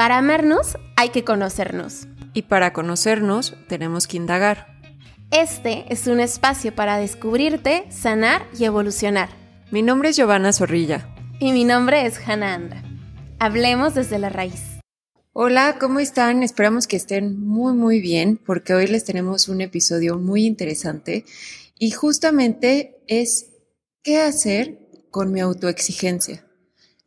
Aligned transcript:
Para 0.00 0.16
amarnos 0.16 0.78
hay 0.96 1.10
que 1.10 1.24
conocernos. 1.24 2.08
Y 2.32 2.40
para 2.40 2.72
conocernos 2.72 3.54
tenemos 3.68 4.06
que 4.06 4.16
indagar. 4.16 4.80
Este 5.30 5.84
es 5.90 6.06
un 6.06 6.20
espacio 6.20 6.74
para 6.74 6.96
descubrirte, 6.96 7.84
sanar 7.90 8.46
y 8.58 8.64
evolucionar. 8.64 9.28
Mi 9.70 9.82
nombre 9.82 10.08
es 10.08 10.16
Giovanna 10.16 10.54
Zorrilla. 10.54 11.14
Y 11.38 11.52
mi 11.52 11.66
nombre 11.66 12.06
es 12.06 12.18
Hannah 12.26 12.54
Andra. 12.54 12.82
Hablemos 13.38 13.94
desde 13.94 14.18
la 14.18 14.30
raíz. 14.30 14.62
Hola, 15.34 15.76
¿cómo 15.78 16.00
están? 16.00 16.42
Esperamos 16.42 16.86
que 16.86 16.96
estén 16.96 17.38
muy 17.38 17.74
muy 17.74 18.00
bien 18.00 18.38
porque 18.38 18.72
hoy 18.72 18.86
les 18.86 19.04
tenemos 19.04 19.48
un 19.48 19.60
episodio 19.60 20.18
muy 20.18 20.46
interesante 20.46 21.26
y 21.78 21.90
justamente 21.90 23.02
es 23.06 23.50
qué 24.02 24.22
hacer 24.22 24.78
con 25.10 25.30
mi 25.30 25.40
autoexigencia. 25.40 26.49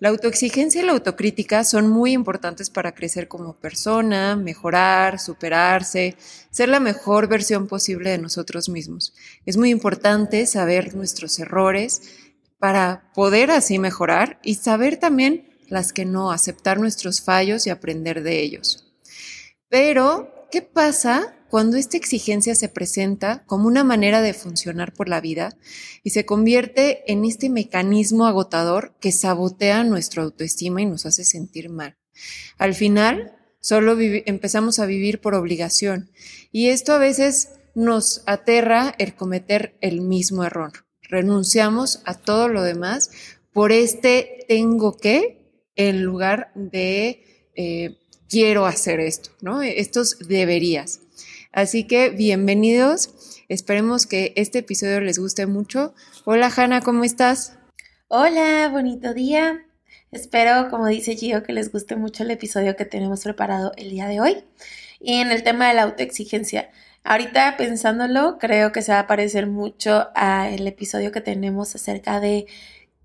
La 0.03 0.09
autoexigencia 0.09 0.81
y 0.81 0.85
la 0.85 0.91
autocrítica 0.91 1.63
son 1.63 1.87
muy 1.87 2.11
importantes 2.11 2.69
para 2.69 2.93
crecer 2.93 3.29
como 3.29 3.53
persona, 3.53 4.35
mejorar, 4.35 5.17
superarse, 5.17 6.17
ser 6.51 6.67
la 6.67 6.81
mejor 6.81 7.29
versión 7.29 7.67
posible 7.67 8.09
de 8.09 8.17
nosotros 8.17 8.67
mismos. 8.67 9.13
Es 9.45 9.55
muy 9.55 9.69
importante 9.69 10.45
saber 10.45 10.93
nuestros 10.93 11.39
errores 11.39 12.01
para 12.59 13.13
poder 13.13 13.49
así 13.49 13.79
mejorar 13.79 14.41
y 14.43 14.55
saber 14.55 14.97
también 14.97 15.47
las 15.69 15.93
que 15.93 16.03
no, 16.03 16.33
aceptar 16.33 16.81
nuestros 16.81 17.21
fallos 17.21 17.65
y 17.65 17.69
aprender 17.69 18.23
de 18.23 18.41
ellos. 18.41 18.93
Pero, 19.69 20.49
¿qué 20.51 20.61
pasa 20.61 21.33
cuando 21.53 21.77
esta 21.77 21.97
exigencia 21.97 22.55
se 22.55 22.67
presenta 22.67 23.43
como 23.45 23.67
una 23.67 23.83
manera 23.83 24.23
de 24.23 24.33
funcionar 24.33 24.91
por 24.91 25.07
la 25.07 25.21
vida 25.21 25.55
y 26.01 26.09
se 26.09 26.25
convierte 26.25 27.03
en 27.05 27.25
este 27.25 27.47
mecanismo 27.47 28.25
agotador 28.25 28.95
que 28.99 29.11
sabotea 29.11 29.83
nuestra 29.83 30.23
autoestima 30.23 30.81
y 30.81 30.87
nos 30.87 31.05
hace 31.05 31.23
sentir 31.23 31.69
mal? 31.69 31.95
Al 32.57 32.73
final, 32.73 33.35
solo 33.59 33.95
empezamos 33.99 34.79
a 34.79 34.87
vivir 34.87 35.21
por 35.21 35.35
obligación 35.35 36.09
y 36.51 36.69
esto 36.69 36.91
a 36.91 36.97
veces 36.97 37.49
nos 37.75 38.23
aterra 38.25 38.95
el 38.97 39.13
cometer 39.13 39.77
el 39.79 40.01
mismo 40.01 40.43
error. 40.43 40.71
Renunciamos 41.03 42.01
a 42.05 42.15
todo 42.15 42.47
lo 42.47 42.63
demás 42.63 43.11
por 43.51 43.71
este 43.71 44.43
tengo 44.47 44.97
que 44.97 45.67
en 45.75 46.01
lugar 46.01 46.51
de 46.55 47.51
eh, 47.55 47.99
quiero 48.27 48.65
hacer 48.65 48.99
esto, 48.99 49.29
¿no? 49.41 49.61
Estos 49.61 50.17
deberías. 50.17 51.01
Así 51.53 51.83
que 51.83 52.09
bienvenidos. 52.09 53.11
Esperemos 53.47 54.07
que 54.07 54.33
este 54.35 54.59
episodio 54.59 54.99
les 55.01 55.19
guste 55.19 55.45
mucho. 55.45 55.93
Hola 56.25 56.51
Hanna, 56.53 56.81
¿cómo 56.81 57.03
estás? 57.03 57.55
Hola, 58.07 58.67
bonito 58.69 59.13
día. 59.13 59.63
Espero, 60.11 60.71
como 60.71 60.87
dice 60.87 61.15
Gio, 61.15 61.43
que 61.43 61.53
les 61.53 61.71
guste 61.71 61.95
mucho 61.95 62.23
el 62.23 62.31
episodio 62.31 62.75
que 62.75 62.85
tenemos 62.85 63.23
preparado 63.23 63.71
el 63.77 63.91
día 63.91 64.07
de 64.07 64.19
hoy. 64.19 64.43
Y 64.99 65.17
en 65.17 65.31
el 65.31 65.43
tema 65.43 65.67
de 65.67 65.75
la 65.75 65.83
autoexigencia. 65.83 66.71
Ahorita 67.03 67.55
pensándolo, 67.55 68.39
creo 68.39 68.71
que 68.71 68.81
se 68.81 68.91
va 68.91 68.99
a 68.99 69.07
parecer 69.07 69.45
mucho 69.45 70.07
al 70.15 70.65
episodio 70.65 71.11
que 71.11 71.21
tenemos 71.21 71.75
acerca 71.75 72.19
de 72.19 72.47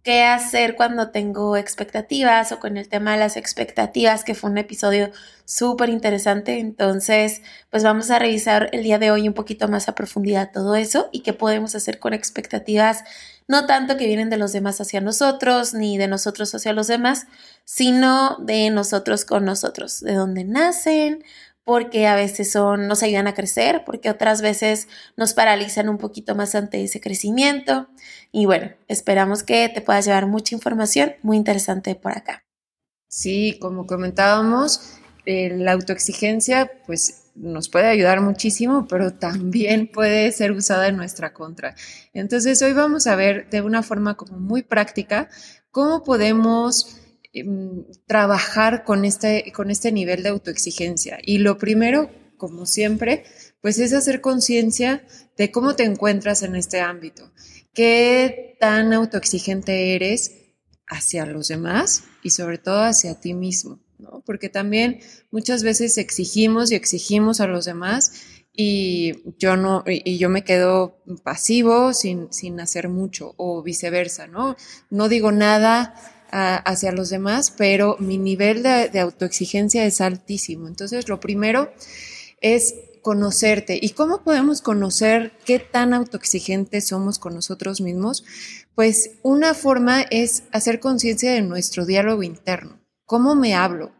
qué 0.08 0.24
hacer 0.24 0.74
cuando 0.74 1.10
tengo 1.10 1.58
expectativas 1.58 2.50
o 2.52 2.58
con 2.60 2.78
el 2.78 2.88
tema 2.88 3.12
de 3.12 3.18
las 3.18 3.36
expectativas, 3.36 4.24
que 4.24 4.34
fue 4.34 4.48
un 4.48 4.56
episodio 4.56 5.10
súper 5.44 5.90
interesante. 5.90 6.60
Entonces, 6.60 7.42
pues 7.68 7.82
vamos 7.84 8.10
a 8.10 8.18
revisar 8.18 8.70
el 8.72 8.84
día 8.84 8.98
de 8.98 9.10
hoy 9.10 9.28
un 9.28 9.34
poquito 9.34 9.68
más 9.68 9.86
a 9.86 9.94
profundidad 9.94 10.50
todo 10.50 10.76
eso 10.76 11.10
y 11.12 11.20
qué 11.20 11.34
podemos 11.34 11.74
hacer 11.74 11.98
con 11.98 12.14
expectativas, 12.14 13.04
no 13.48 13.66
tanto 13.66 13.98
que 13.98 14.06
vienen 14.06 14.30
de 14.30 14.38
los 14.38 14.52
demás 14.52 14.80
hacia 14.80 15.02
nosotros, 15.02 15.74
ni 15.74 15.98
de 15.98 16.08
nosotros 16.08 16.54
hacia 16.54 16.72
los 16.72 16.86
demás, 16.86 17.26
sino 17.66 18.38
de 18.38 18.70
nosotros 18.70 19.26
con 19.26 19.44
nosotros, 19.44 20.00
de 20.00 20.14
dónde 20.14 20.44
nacen, 20.44 21.22
porque 21.68 22.06
a 22.06 22.14
veces 22.14 22.50
son, 22.50 22.88
nos 22.88 23.02
ayudan 23.02 23.26
a 23.26 23.34
crecer, 23.34 23.82
porque 23.84 24.08
otras 24.08 24.40
veces 24.40 24.88
nos 25.18 25.34
paralizan 25.34 25.90
un 25.90 25.98
poquito 25.98 26.34
más 26.34 26.54
ante 26.54 26.82
ese 26.82 26.98
crecimiento. 26.98 27.90
Y 28.32 28.46
bueno, 28.46 28.70
esperamos 28.86 29.42
que 29.42 29.68
te 29.68 29.82
puedas 29.82 30.06
llevar 30.06 30.26
mucha 30.26 30.54
información 30.54 31.12
muy 31.20 31.36
interesante 31.36 31.94
por 31.94 32.12
acá. 32.12 32.42
Sí, 33.06 33.58
como 33.60 33.86
comentábamos, 33.86 34.94
eh, 35.26 35.58
la 35.58 35.72
autoexigencia 35.72 36.72
pues 36.86 37.24
nos 37.34 37.68
puede 37.68 37.88
ayudar 37.88 38.22
muchísimo, 38.22 38.86
pero 38.88 39.12
también 39.12 39.88
puede 39.92 40.32
ser 40.32 40.52
usada 40.52 40.88
en 40.88 40.96
nuestra 40.96 41.34
contra. 41.34 41.74
Entonces 42.14 42.62
hoy 42.62 42.72
vamos 42.72 43.06
a 43.06 43.14
ver 43.14 43.50
de 43.50 43.60
una 43.60 43.82
forma 43.82 44.16
como 44.16 44.38
muy 44.38 44.62
práctica 44.62 45.28
cómo 45.70 46.02
podemos 46.02 46.98
Em, 46.98 47.07
trabajar 48.06 48.84
con 48.84 49.04
este, 49.04 49.52
con 49.52 49.70
este 49.70 49.92
nivel 49.92 50.22
de 50.22 50.30
autoexigencia. 50.30 51.18
Y 51.22 51.38
lo 51.38 51.58
primero, 51.58 52.10
como 52.36 52.66
siempre, 52.66 53.24
pues 53.60 53.78
es 53.78 53.92
hacer 53.92 54.20
conciencia 54.20 55.04
de 55.36 55.50
cómo 55.50 55.76
te 55.76 55.84
encuentras 55.84 56.42
en 56.42 56.56
este 56.56 56.80
ámbito, 56.80 57.32
qué 57.74 58.56
tan 58.60 58.92
autoexigente 58.92 59.94
eres 59.94 60.32
hacia 60.86 61.26
los 61.26 61.48
demás 61.48 62.04
y 62.22 62.30
sobre 62.30 62.58
todo 62.58 62.82
hacia 62.82 63.20
ti 63.20 63.34
mismo, 63.34 63.80
¿no? 63.98 64.22
Porque 64.24 64.48
también 64.48 65.00
muchas 65.30 65.62
veces 65.62 65.98
exigimos 65.98 66.70
y 66.70 66.74
exigimos 66.74 67.40
a 67.40 67.46
los 67.46 67.64
demás 67.64 68.12
y 68.60 69.14
yo 69.38 69.56
no, 69.56 69.84
y 69.86 70.18
yo 70.18 70.28
me 70.28 70.42
quedo 70.42 71.00
pasivo 71.22 71.92
sin, 71.92 72.32
sin 72.32 72.58
hacer 72.58 72.88
mucho 72.88 73.34
o 73.36 73.62
viceversa, 73.62 74.26
¿no? 74.26 74.56
No 74.90 75.08
digo 75.08 75.30
nada 75.30 75.94
hacia 76.30 76.92
los 76.92 77.10
demás, 77.10 77.52
pero 77.56 77.96
mi 77.98 78.18
nivel 78.18 78.62
de, 78.62 79.00
autoexigencia 79.00 79.84
es 79.84 80.00
altísimo. 80.00 80.68
Entonces, 80.68 81.08
lo 81.08 81.20
primero 81.20 81.72
es 82.40 82.74
conocerte. 83.02 83.78
¿Y 83.80 83.90
cómo 83.90 84.22
podemos 84.22 84.60
conocer 84.60 85.32
qué 85.44 85.58
tan 85.58 85.94
autoexigentes 85.94 86.88
somos 86.88 87.18
con 87.18 87.34
nosotros 87.34 87.80
mismos? 87.80 88.24
Pues 88.74 89.12
una 89.22 89.54
forma 89.54 90.02
es 90.02 90.44
hacer 90.52 90.80
conciencia 90.80 91.32
de 91.32 91.42
nuestro 91.42 91.86
diálogo 91.86 92.22
interno. 92.22 92.80
¿Cómo 93.06 93.34
me 93.34 93.54
hablo? 93.54 93.92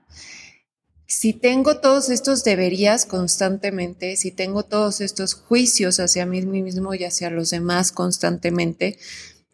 Si 1.06 1.32
tengo 1.32 1.80
todos 1.80 2.10
estos 2.10 2.44
deberías 2.44 3.06
constantemente, 3.06 4.16
si 4.16 4.30
tengo 4.30 4.64
todos 4.64 5.00
estos 5.00 5.32
juicios 5.32 6.00
hacia 6.00 6.26
mí 6.26 6.42
mismo 6.42 6.92
y 6.92 7.04
hacia 7.04 7.30
los 7.30 7.48
demás 7.48 7.92
constantemente, 7.92 8.98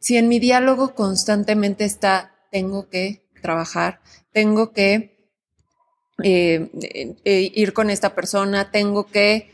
si 0.01 0.17
en 0.17 0.27
mi 0.27 0.41
diálogo 0.41 0.97
constantemente 0.97 1.85
está 1.85 2.34
tengo 2.55 2.89
que 2.89 3.27
trabajar, 3.43 4.01
tengo 4.33 4.73
que 4.73 5.29
eh, 6.23 6.71
eh, 7.25 7.51
ir 7.53 7.73
con 7.73 7.91
esta 7.91 8.15
persona, 8.15 8.71
tengo 8.71 9.07
que, 9.09 9.51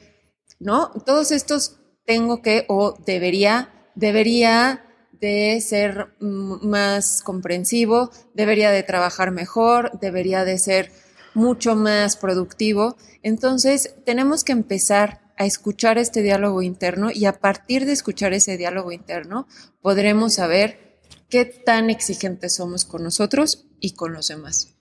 ¿no? 0.59 0.91
Todos 1.06 1.31
estos 1.33 1.81
tengo 2.05 2.43
que 2.43 2.66
o 2.69 2.99
debería, 3.06 3.71
debería 3.94 4.84
de 5.12 5.62
ser 5.62 6.09
más 6.21 7.22
comprensivo, 7.22 8.10
debería 8.34 8.71
de 8.71 8.83
trabajar 8.83 9.31
mejor, 9.31 9.99
debería 9.99 10.44
de 10.44 10.59
ser 10.59 10.93
mucho 11.33 11.77
más 11.77 12.19
productivo. 12.19 12.99
Entonces, 13.22 13.94
tenemos 14.05 14.44
que 14.44 14.53
empezar 14.53 15.22
a 15.39 15.47
escuchar 15.47 15.97
este 15.97 16.21
diálogo 16.21 16.60
interno 16.60 17.10
y 17.10 17.25
a 17.25 17.41
partir 17.41 17.87
de 17.87 17.93
escuchar 17.93 18.34
ese 18.34 18.59
diálogo 18.59 18.93
interno 18.93 19.49
podremos 19.81 20.34
saber 20.34 20.90
qué 21.30 21.44
tan 21.44 21.91
exigentes 21.91 22.56
somos 22.56 22.84
con 22.84 23.02
nosotros 23.02 23.66
y 23.80 23.94
con 23.94 24.12
los 24.12 24.28
demás. 24.28 24.74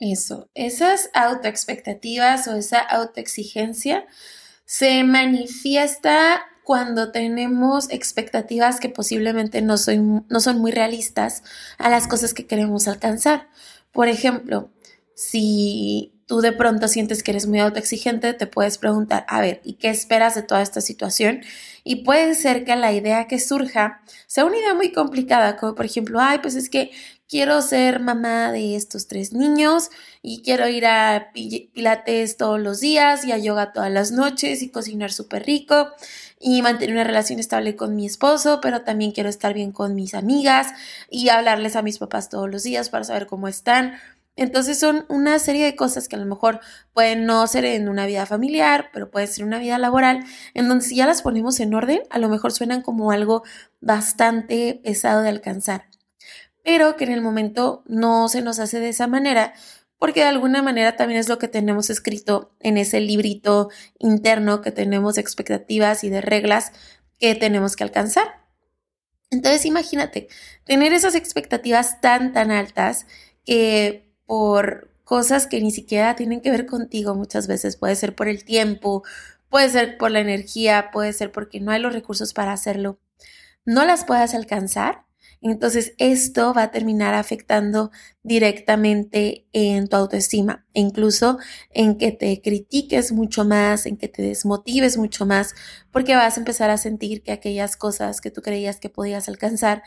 Eso, 0.00 0.50
esas 0.54 1.10
autoexpectativas 1.14 2.48
o 2.48 2.56
esa 2.56 2.80
autoexigencia 2.80 4.06
se 4.64 5.04
manifiesta 5.04 6.42
cuando 6.64 7.12
tenemos 7.12 7.90
expectativas 7.90 8.80
que 8.80 8.88
posiblemente 8.88 9.60
no, 9.62 9.74
no 10.28 10.40
son 10.40 10.58
muy 10.58 10.72
realistas 10.72 11.42
a 11.78 11.90
las 11.90 12.08
cosas 12.08 12.34
que 12.34 12.46
queremos 12.46 12.88
alcanzar. 12.88 13.48
Por 13.92 14.08
ejemplo, 14.08 14.70
si 15.14 16.13
tú 16.26 16.40
de 16.40 16.52
pronto 16.52 16.88
sientes 16.88 17.22
que 17.22 17.32
eres 17.32 17.46
muy 17.46 17.60
autoexigente, 17.60 18.32
te 18.34 18.46
puedes 18.46 18.78
preguntar, 18.78 19.24
a 19.28 19.40
ver, 19.40 19.60
¿y 19.64 19.74
qué 19.74 19.90
esperas 19.90 20.34
de 20.34 20.42
toda 20.42 20.62
esta 20.62 20.80
situación? 20.80 21.42
Y 21.84 22.04
puede 22.04 22.34
ser 22.34 22.64
que 22.64 22.76
la 22.76 22.92
idea 22.92 23.26
que 23.26 23.38
surja 23.38 24.00
sea 24.26 24.44
una 24.44 24.58
idea 24.58 24.74
muy 24.74 24.92
complicada, 24.92 25.56
como 25.56 25.74
por 25.74 25.84
ejemplo, 25.84 26.20
ay, 26.20 26.38
pues 26.38 26.54
es 26.54 26.70
que 26.70 26.90
quiero 27.28 27.60
ser 27.62 28.00
mamá 28.00 28.52
de 28.52 28.76
estos 28.76 29.08
tres 29.08 29.32
niños 29.32 29.90
y 30.22 30.42
quiero 30.42 30.68
ir 30.68 30.86
a 30.86 31.30
pilates 31.32 32.36
todos 32.36 32.60
los 32.60 32.80
días 32.80 33.24
y 33.24 33.32
a 33.32 33.38
yoga 33.38 33.72
todas 33.72 33.90
las 33.90 34.12
noches 34.12 34.62
y 34.62 34.70
cocinar 34.70 35.12
súper 35.12 35.44
rico 35.44 35.88
y 36.40 36.62
mantener 36.62 36.94
una 36.94 37.04
relación 37.04 37.38
estable 37.38 37.74
con 37.74 37.96
mi 37.96 38.06
esposo, 38.06 38.60
pero 38.60 38.82
también 38.82 39.12
quiero 39.12 39.30
estar 39.30 39.54
bien 39.54 39.72
con 39.72 39.94
mis 39.94 40.14
amigas 40.14 40.68
y 41.10 41.28
hablarles 41.30 41.74
a 41.74 41.82
mis 41.82 41.98
papás 41.98 42.28
todos 42.28 42.50
los 42.50 42.62
días 42.62 42.90
para 42.90 43.04
saber 43.04 43.26
cómo 43.26 43.48
están. 43.48 43.94
Entonces 44.36 44.80
son 44.80 45.06
una 45.08 45.38
serie 45.38 45.64
de 45.64 45.76
cosas 45.76 46.08
que 46.08 46.16
a 46.16 46.18
lo 46.18 46.26
mejor 46.26 46.60
pueden 46.92 47.24
no 47.24 47.46
ser 47.46 47.64
en 47.64 47.88
una 47.88 48.06
vida 48.06 48.26
familiar, 48.26 48.90
pero 48.92 49.10
puede 49.10 49.28
ser 49.28 49.44
una 49.44 49.60
vida 49.60 49.78
laboral, 49.78 50.24
en 50.54 50.68
donde 50.68 50.84
si 50.84 50.96
ya 50.96 51.06
las 51.06 51.22
ponemos 51.22 51.60
en 51.60 51.72
orden, 51.74 52.00
a 52.10 52.18
lo 52.18 52.28
mejor 52.28 52.52
suenan 52.52 52.82
como 52.82 53.12
algo 53.12 53.44
bastante 53.80 54.80
pesado 54.82 55.22
de 55.22 55.28
alcanzar, 55.28 55.86
pero 56.64 56.96
que 56.96 57.04
en 57.04 57.12
el 57.12 57.22
momento 57.22 57.84
no 57.86 58.28
se 58.28 58.42
nos 58.42 58.58
hace 58.58 58.80
de 58.80 58.88
esa 58.88 59.06
manera, 59.06 59.54
porque 59.98 60.20
de 60.20 60.26
alguna 60.26 60.62
manera 60.62 60.96
también 60.96 61.20
es 61.20 61.28
lo 61.28 61.38
que 61.38 61.48
tenemos 61.48 61.88
escrito 61.88 62.54
en 62.60 62.76
ese 62.76 63.00
librito 63.00 63.70
interno 63.98 64.62
que 64.62 64.72
tenemos 64.72 65.14
de 65.14 65.20
expectativas 65.20 66.02
y 66.02 66.10
de 66.10 66.20
reglas 66.20 66.72
que 67.20 67.36
tenemos 67.36 67.76
que 67.76 67.84
alcanzar. 67.84 68.44
Entonces 69.30 69.64
imagínate, 69.64 70.28
tener 70.64 70.92
esas 70.92 71.14
expectativas 71.14 72.00
tan, 72.00 72.32
tan 72.32 72.50
altas 72.50 73.06
que 73.44 74.13
por 74.26 74.90
cosas 75.04 75.46
que 75.46 75.60
ni 75.60 75.70
siquiera 75.70 76.16
tienen 76.16 76.40
que 76.40 76.50
ver 76.50 76.66
contigo 76.66 77.14
muchas 77.14 77.46
veces, 77.46 77.76
puede 77.76 77.96
ser 77.96 78.14
por 78.14 78.28
el 78.28 78.44
tiempo, 78.44 79.02
puede 79.50 79.68
ser 79.68 79.98
por 79.98 80.10
la 80.10 80.20
energía, 80.20 80.90
puede 80.92 81.12
ser 81.12 81.30
porque 81.32 81.60
no 81.60 81.70
hay 81.70 81.80
los 81.80 81.92
recursos 81.92 82.32
para 82.32 82.52
hacerlo, 82.52 82.98
no 83.64 83.84
las 83.84 84.04
puedas 84.04 84.34
alcanzar, 84.34 85.04
entonces 85.40 85.92
esto 85.98 86.54
va 86.54 86.64
a 86.64 86.70
terminar 86.70 87.12
afectando 87.12 87.90
directamente 88.22 89.46
en 89.52 89.88
tu 89.88 89.96
autoestima 89.96 90.64
e 90.72 90.80
incluso 90.80 91.38
en 91.70 91.98
que 91.98 92.12
te 92.12 92.40
critiques 92.40 93.12
mucho 93.12 93.44
más, 93.44 93.84
en 93.84 93.98
que 93.98 94.08
te 94.08 94.22
desmotives 94.22 94.96
mucho 94.96 95.26
más, 95.26 95.54
porque 95.90 96.14
vas 96.14 96.38
a 96.38 96.40
empezar 96.40 96.70
a 96.70 96.78
sentir 96.78 97.22
que 97.22 97.32
aquellas 97.32 97.76
cosas 97.76 98.22
que 98.22 98.30
tú 98.30 98.40
creías 98.40 98.80
que 98.80 98.88
podías 98.88 99.28
alcanzar, 99.28 99.82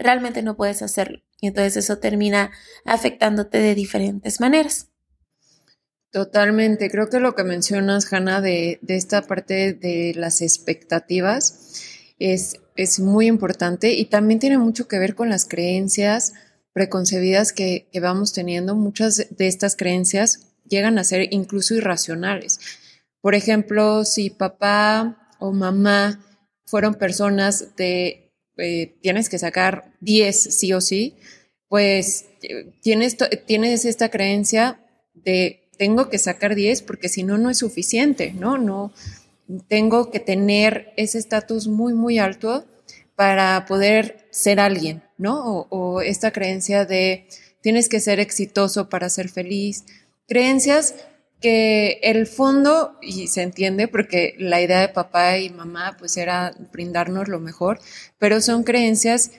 realmente 0.00 0.42
no 0.42 0.56
puedes 0.56 0.82
hacerlo. 0.82 1.22
Y 1.40 1.48
entonces 1.48 1.76
eso 1.76 1.98
termina 1.98 2.50
afectándote 2.84 3.58
de 3.58 3.74
diferentes 3.74 4.40
maneras. 4.40 4.88
Totalmente. 6.10 6.90
Creo 6.90 7.08
que 7.08 7.20
lo 7.20 7.34
que 7.34 7.44
mencionas, 7.44 8.12
Hanna, 8.12 8.40
de, 8.40 8.78
de 8.82 8.96
esta 8.96 9.22
parte 9.22 9.74
de 9.74 10.12
las 10.16 10.42
expectativas 10.42 11.84
es 12.18 12.60
es 12.82 12.98
muy 12.98 13.26
importante 13.26 13.92
y 13.92 14.06
también 14.06 14.40
tiene 14.40 14.56
mucho 14.56 14.88
que 14.88 14.98
ver 14.98 15.14
con 15.14 15.28
las 15.28 15.44
creencias 15.44 16.32
preconcebidas 16.72 17.52
que, 17.52 17.90
vamos 18.00 18.32
teniendo. 18.32 18.74
Muchas 18.74 19.26
de 19.36 19.48
estas 19.48 19.76
creencias 19.76 20.54
llegan 20.66 20.98
a 20.98 21.04
ser 21.04 21.28
incluso 21.30 21.74
irracionales. 21.74 22.58
Por 23.20 23.34
ejemplo, 23.34 24.06
si 24.06 24.30
papá 24.30 25.28
o 25.38 25.52
mamá 25.52 26.24
fueron 26.64 26.94
personas 26.94 27.76
de 27.76 28.29
eh, 28.56 28.96
tienes 29.00 29.28
que 29.28 29.38
sacar 29.38 29.92
10 30.00 30.36
sí 30.58 30.72
o 30.72 30.80
sí, 30.80 31.16
pues 31.68 32.26
eh, 32.42 32.72
tienes, 32.82 33.16
tienes 33.46 33.84
esta 33.84 34.10
creencia 34.10 34.80
de 35.14 35.68
tengo 35.78 36.10
que 36.10 36.18
sacar 36.18 36.54
10 36.54 36.82
porque 36.82 37.08
si 37.08 37.22
no, 37.22 37.38
no 37.38 37.48
es 37.48 37.58
suficiente, 37.58 38.32
¿no? 38.32 38.58
No, 38.58 38.92
tengo 39.68 40.10
que 40.10 40.20
tener 40.20 40.92
ese 40.96 41.18
estatus 41.18 41.68
muy, 41.68 41.94
muy 41.94 42.18
alto 42.18 42.66
para 43.16 43.64
poder 43.66 44.26
ser 44.30 44.60
alguien, 44.60 45.02
¿no? 45.18 45.66
O, 45.70 46.00
esta 46.00 46.32
creencia 46.32 46.84
de 46.84 47.26
tienes 47.60 47.88
que 47.88 48.00
ser 48.00 48.20
exitoso 48.20 48.88
para 48.88 49.08
ser 49.08 49.28
feliz. 49.28 49.84
Creencias 50.26 50.94
que 51.40 52.00
el 52.02 52.26
fondo, 52.26 52.96
y 53.00 53.28
se 53.28 53.42
entiende 53.42 53.88
porque 53.88 54.34
la 54.38 54.60
idea 54.60 54.80
de 54.80 54.88
papá 54.88 55.38
y 55.38 55.50
mamá 55.50 55.96
pues 55.98 56.16
era 56.16 56.54
brindarnos 56.72 57.28
lo 57.28 57.40
mejor, 57.40 57.80
pero 58.18 58.40
son 58.40 58.62
creencias 58.62 59.30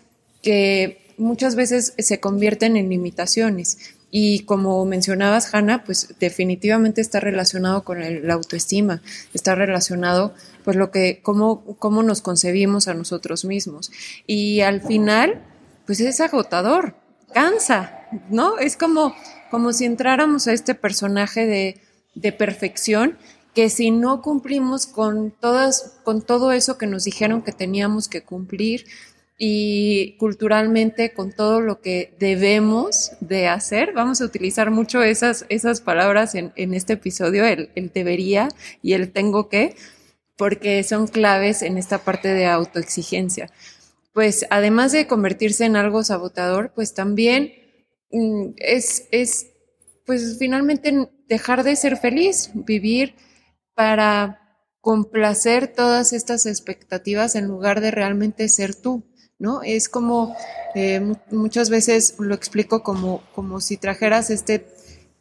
que 0.41 1.13
muchas 1.17 1.55
veces 1.55 1.93
se 1.97 2.19
convierten 2.19 2.75
en 2.75 2.89
limitaciones. 2.89 3.77
Y 4.13 4.41
como 4.41 4.83
mencionabas, 4.83 5.53
Hannah, 5.53 5.85
pues 5.85 6.15
definitivamente 6.19 6.99
está 6.99 7.21
relacionado 7.21 7.83
con 7.83 7.99
la 8.27 8.33
autoestima, 8.33 9.01
está 9.33 9.55
relacionado 9.55 10.33
pues 10.65 10.75
lo 10.75 10.91
que, 10.91 11.21
cómo, 11.21 11.63
cómo 11.77 12.03
nos 12.03 12.21
concebimos 12.21 12.89
a 12.89 12.93
nosotros 12.93 13.45
mismos. 13.45 13.91
Y 14.27 14.61
al 14.61 14.81
final, 14.81 15.41
pues 15.85 16.01
es 16.01 16.19
agotador, 16.19 16.95
cansa, 17.33 18.01
¿no? 18.29 18.57
Es 18.57 18.75
como, 18.75 19.15
como 19.49 19.71
si 19.71 19.85
entráramos 19.85 20.47
a 20.47 20.53
este 20.53 20.75
personaje 20.75 21.45
de, 21.45 21.81
de 22.15 22.31
perfección 22.31 23.17
que 23.53 23.69
si 23.69 23.91
no 23.91 24.21
cumplimos 24.21 24.85
con 24.85 25.31
todas, 25.31 25.99
con 26.03 26.21
todo 26.21 26.51
eso 26.51 26.77
que 26.77 26.87
nos 26.87 27.03
dijeron 27.03 27.41
que 27.41 27.51
teníamos 27.51 28.07
que 28.07 28.23
cumplir, 28.23 28.85
y 29.43 30.17
culturalmente 30.17 31.15
con 31.15 31.31
todo 31.31 31.61
lo 31.61 31.81
que 31.81 32.13
debemos 32.19 33.13
de 33.21 33.47
hacer. 33.47 33.91
Vamos 33.91 34.21
a 34.21 34.25
utilizar 34.25 34.69
mucho 34.69 35.01
esas, 35.01 35.47
esas 35.49 35.81
palabras 35.81 36.35
en, 36.35 36.53
en 36.55 36.75
este 36.75 36.93
episodio, 36.93 37.43
el, 37.43 37.71
el, 37.73 37.91
debería 37.91 38.49
y 38.83 38.93
el 38.93 39.11
tengo 39.11 39.49
que, 39.49 39.75
porque 40.37 40.83
son 40.83 41.07
claves 41.07 41.63
en 41.63 41.79
esta 41.79 42.03
parte 42.03 42.27
de 42.27 42.45
autoexigencia. 42.45 43.49
Pues 44.13 44.45
además 44.51 44.91
de 44.91 45.07
convertirse 45.07 45.65
en 45.65 45.75
algo 45.75 46.03
sabotador, 46.03 46.71
pues 46.75 46.93
también 46.93 47.51
mm, 48.11 48.49
es, 48.57 49.07
es, 49.09 49.50
pues 50.05 50.37
finalmente 50.39 51.09
dejar 51.27 51.63
de 51.63 51.75
ser 51.75 51.97
feliz, 51.97 52.51
vivir 52.53 53.15
para 53.73 54.39
complacer 54.81 55.67
todas 55.67 56.13
estas 56.13 56.45
expectativas 56.45 57.35
en 57.35 57.47
lugar 57.47 57.81
de 57.81 57.91
realmente 57.91 58.49
ser 58.49 58.75
tú. 58.75 59.03
¿no? 59.41 59.63
Es 59.63 59.89
como, 59.89 60.35
eh, 60.75 61.15
muchas 61.31 61.71
veces 61.71 62.15
lo 62.19 62.35
explico 62.35 62.83
como, 62.83 63.23
como 63.33 63.59
si 63.59 63.75
trajeras 63.75 64.29
este 64.29 64.67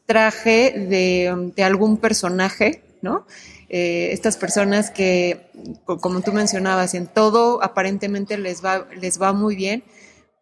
traje 0.04 0.74
de, 0.90 1.52
de 1.56 1.62
algún 1.62 1.96
personaje, 1.96 2.82
¿no? 3.00 3.26
Eh, 3.70 4.10
estas 4.12 4.36
personas 4.36 4.90
que, 4.90 5.48
como 5.86 6.20
tú 6.20 6.32
mencionabas, 6.32 6.94
en 6.94 7.06
todo 7.06 7.62
aparentemente 7.62 8.36
les 8.36 8.62
va, 8.62 8.88
les 9.00 9.22
va 9.22 9.32
muy 9.32 9.56
bien, 9.56 9.84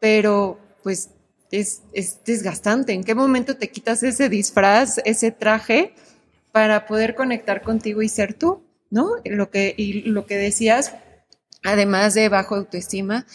pero 0.00 0.58
pues 0.82 1.11
es, 1.50 1.82
es 1.92 2.18
desgastante. 2.24 2.92
¿En 2.92 3.04
qué 3.04 3.14
momento 3.14 3.56
te 3.56 3.70
quitas 3.70 4.02
ese 4.02 4.28
disfraz, 4.28 4.98
ese 5.04 5.30
traje, 5.30 5.94
para 6.52 6.86
poder 6.86 7.14
conectar 7.14 7.62
contigo 7.62 8.02
y 8.02 8.08
ser 8.08 8.34
tú? 8.34 8.62
¿No? 8.90 9.16
Lo 9.24 9.50
que, 9.50 9.74
y 9.76 10.02
lo 10.02 10.26
que 10.26 10.36
decías, 10.36 10.94
además 11.62 12.14
de 12.14 12.28
bajo 12.28 12.54
autoestima, 12.54 13.26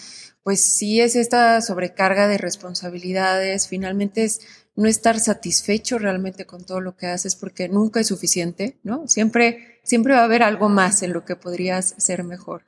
pues 0.43 0.61
sí 0.61 0.99
es 0.99 1.15
esta 1.15 1.61
sobrecarga 1.61 2.27
de 2.27 2.37
responsabilidades, 2.37 3.67
finalmente 3.67 4.23
es 4.23 4.41
no 4.75 4.89
estar 4.89 5.19
satisfecho 5.19 5.99
realmente 5.99 6.45
con 6.45 6.65
todo 6.65 6.81
lo 6.81 6.97
que 6.97 7.07
haces 7.07 7.35
porque 7.35 7.69
nunca 7.69 7.99
es 7.99 8.07
suficiente, 8.07 8.77
¿no? 8.83 9.07
Siempre, 9.07 9.79
siempre 9.83 10.13
va 10.13 10.21
a 10.21 10.25
haber 10.25 10.43
algo 10.43 10.67
más 10.67 11.03
en 11.03 11.13
lo 11.13 11.23
que 11.23 11.35
podrías 11.35 11.95
ser 11.97 12.23
mejor. 12.23 12.63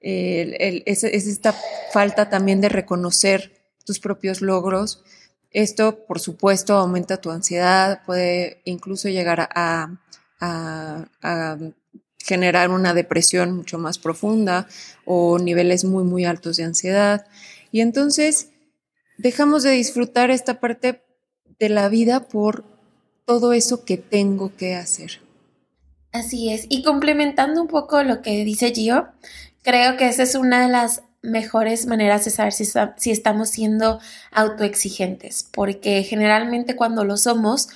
es, 0.00 1.04
esta 1.04 1.54
falta 1.92 2.28
también 2.28 2.60
de 2.60 2.68
reconocer 2.68 3.57
tus 3.88 4.00
propios 4.00 4.42
logros. 4.42 5.02
Esto, 5.50 6.04
por 6.06 6.20
supuesto, 6.20 6.74
aumenta 6.74 7.22
tu 7.22 7.30
ansiedad, 7.30 8.02
puede 8.04 8.60
incluso 8.66 9.08
llegar 9.08 9.48
a 9.54 9.98
generar 12.18 12.70
una 12.70 12.92
depresión 12.92 13.52
mucho 13.56 13.78
más 13.78 13.98
profunda 13.98 14.68
o 15.06 15.38
niveles 15.38 15.84
muy, 15.84 16.04
muy 16.04 16.26
altos 16.26 16.58
de 16.58 16.64
ansiedad. 16.64 17.26
Y 17.72 17.80
entonces 17.80 18.50
dejamos 19.16 19.62
de 19.62 19.70
disfrutar 19.70 20.30
esta 20.30 20.60
parte 20.60 21.02
de 21.58 21.68
la 21.70 21.88
vida 21.88 22.28
por 22.28 22.64
todo 23.24 23.54
eso 23.54 23.86
que 23.86 23.96
tengo 23.96 24.54
que 24.54 24.74
hacer. 24.74 25.22
Así 26.12 26.52
es. 26.52 26.66
Y 26.68 26.82
complementando 26.82 27.62
un 27.62 27.68
poco 27.68 28.02
lo 28.02 28.20
que 28.20 28.44
dice 28.44 28.72
Gio, 28.72 29.08
creo 29.62 29.96
que 29.96 30.08
esa 30.08 30.24
es 30.24 30.34
una 30.34 30.60
de 30.60 30.68
las 30.68 31.02
mejores 31.22 31.86
maneras 31.86 32.24
de 32.24 32.30
saber 32.30 32.52
si, 32.52 32.64
si 32.96 33.10
estamos 33.10 33.50
siendo 33.50 34.00
autoexigentes, 34.30 35.48
porque 35.50 36.02
generalmente 36.02 36.76
cuando 36.76 37.04
lo 37.04 37.16
somos, 37.16 37.68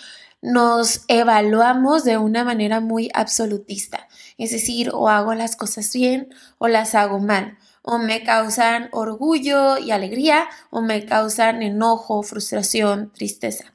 nos 0.43 1.05
evaluamos 1.07 2.05
de 2.05 2.19
una 2.19 2.45
manera 2.45 2.81
muy 2.81 3.11
absolutista. 3.15 4.09
Es 4.39 4.51
decir, 4.51 4.91
o 4.93 5.09
hago 5.09 5.35
las 5.35 5.57
cosas 5.57 5.93
bien 5.93 6.35
o 6.59 6.69
las 6.69 6.95
hago 6.95 7.21
mal. 7.21 7.59
O 7.83 7.99
me 7.99 8.23
causan 8.25 8.89
orgullo 8.93 9.79
y 9.79 9.93
alegría 9.93 10.49
o 10.71 10.83
me 10.83 11.05
causan 11.07 11.63
enojo, 11.63 12.23
frustración, 12.23 13.13
tristeza. 13.13 13.75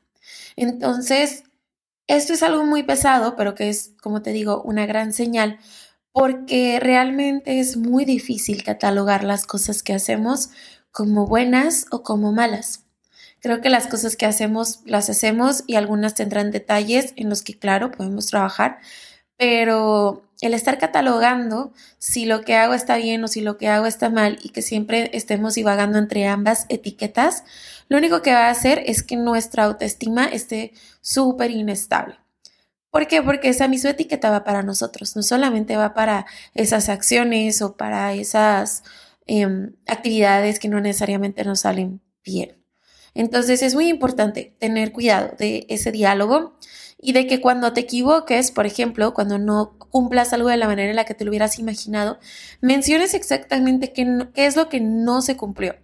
Entonces, 0.56 1.44
esto 2.08 2.34
es 2.34 2.44
algo 2.44 2.64
muy 2.66 2.84
pesado, 2.84 3.36
pero 3.36 3.56
que 3.56 3.70
es, 3.70 3.92
como 4.02 4.22
te 4.22 4.32
digo, 4.32 4.62
una 4.64 4.86
gran 4.86 5.14
señal 5.14 5.60
porque 6.18 6.80
realmente 6.82 7.60
es 7.60 7.78
muy 7.78 8.04
difícil 8.04 8.64
catalogar 8.64 9.24
las 9.24 9.46
cosas 9.46 9.84
que 9.84 9.94
hacemos 9.94 10.50
como 10.92 11.28
buenas 11.28 11.86
o 11.92 12.02
como 12.02 12.32
malas. 12.32 12.86
Creo 13.40 13.62
que 13.62 13.70
las 13.70 13.86
cosas 13.86 14.16
que 14.16 14.26
hacemos 14.26 14.80
las 14.86 15.12
hacemos 15.12 15.64
y 15.68 15.76
algunas 15.76 16.16
tendrán 16.16 16.50
detalles 16.50 17.14
en 17.18 17.30
los 17.30 17.44
que, 17.44 17.60
claro, 17.60 17.92
podemos 17.92 18.26
trabajar, 18.26 18.80
pero 19.38 20.24
el 20.42 20.56
estar 20.56 20.80
catalogando 20.80 21.72
si 22.00 22.26
lo 22.26 22.42
que 22.42 22.56
hago 22.56 22.74
está 22.74 22.98
bien 22.98 23.24
o 23.24 23.28
si 23.28 23.42
lo 23.42 23.60
que 23.60 23.68
hago 23.68 23.86
está 23.86 24.10
mal 24.10 24.40
y 24.42 24.50
que 24.50 24.64
siempre 24.64 25.12
estemos 25.14 25.54
divagando 25.54 26.00
entre 26.00 26.26
ambas 26.26 26.66
etiquetas, 26.70 27.44
lo 27.90 27.98
único 28.00 28.24
que 28.24 28.34
va 28.34 28.48
a 28.48 28.52
hacer 28.52 28.82
es 28.88 29.04
que 29.04 29.18
nuestra 29.18 29.66
autoestima 29.66 30.26
esté 30.26 30.74
súper 31.00 31.52
inestable. 31.52 32.18
¿Por 32.92 33.08
qué? 33.08 33.22
Porque 33.22 33.50
esa 33.50 33.68
misma 33.68 33.92
etiqueta 33.92 34.30
va 34.30 34.44
para 34.44 34.64
nosotros, 34.64 35.16
no 35.16 35.24
solamente 35.24 35.76
va 35.76 35.94
para 35.94 36.26
esas 36.54 36.90
acciones 36.90 37.62
o 37.62 37.76
para 37.76 38.14
esas 38.14 38.84
em, 39.26 39.76
actividades 39.88 40.60
que 40.60 40.70
no 40.70 40.80
necesariamente 40.80 41.44
nos 41.44 41.62
salen 41.62 42.02
bien. 42.24 42.58
Entonces 43.14 43.62
es 43.62 43.76
muy 43.76 43.88
importante 43.88 44.56
tener 44.60 44.92
cuidado 44.92 45.36
de 45.38 45.66
ese 45.70 45.92
diálogo 45.92 46.58
y 47.00 47.14
de 47.14 47.28
que 47.28 47.42
cuando 47.42 47.74
te 47.74 47.82
equivoques, 47.82 48.52
por 48.52 48.66
ejemplo, 48.66 49.14
cuando 49.14 49.38
no 49.38 49.78
cumplas 49.78 50.34
algo 50.34 50.50
de 50.50 50.58
la 50.58 50.68
manera 50.68 50.90
en 50.90 50.96
la 50.96 51.06
que 51.06 51.14
te 51.14 51.26
lo 51.26 51.32
hubieras 51.32 51.60
imaginado, 51.60 52.20
menciones 52.62 53.14
exactamente 53.14 53.94
qué, 53.94 54.28
qué 54.34 54.46
es 54.46 54.56
lo 54.56 54.70
que 54.70 54.82
no 54.82 55.22
se 55.22 55.38
cumplió. 55.38 55.76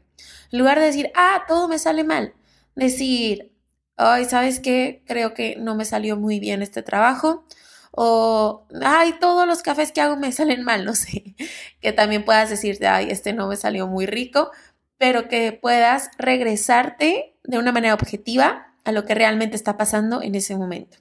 En 0.51 0.59
lugar 0.59 0.79
de 0.79 0.85
decir, 0.85 1.11
ah, 1.15 1.43
todo 1.47 1.67
me 1.67 1.79
sale 1.79 2.03
mal, 2.03 2.33
decir, 2.75 3.52
ay, 3.97 4.25
¿sabes 4.25 4.59
qué? 4.59 5.03
Creo 5.05 5.33
que 5.33 5.55
no 5.57 5.75
me 5.75 5.85
salió 5.85 6.17
muy 6.17 6.39
bien 6.39 6.61
este 6.61 6.83
trabajo. 6.83 7.45
O, 7.91 8.65
ay, 8.81 9.15
todos 9.19 9.47
los 9.47 9.61
cafés 9.61 9.91
que 9.91 10.01
hago 10.01 10.17
me 10.17 10.31
salen 10.33 10.63
mal, 10.63 10.85
no 10.85 10.95
sé. 10.95 11.35
Que 11.81 11.93
también 11.93 12.25
puedas 12.25 12.49
decirte, 12.49 12.87
ay, 12.87 13.09
este 13.09 13.33
no 13.33 13.47
me 13.47 13.55
salió 13.55 13.87
muy 13.87 14.05
rico, 14.05 14.51
pero 14.97 15.27
que 15.27 15.51
puedas 15.53 16.09
regresarte 16.17 17.35
de 17.43 17.57
una 17.57 17.71
manera 17.71 17.93
objetiva 17.93 18.73
a 18.83 18.91
lo 18.91 19.05
que 19.05 19.15
realmente 19.15 19.55
está 19.55 19.77
pasando 19.77 20.21
en 20.21 20.35
ese 20.35 20.55
momento. 20.55 20.97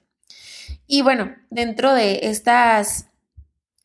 Y 0.87 1.01
bueno, 1.01 1.35
dentro 1.49 1.93
de 1.93 2.19
estas, 2.23 3.07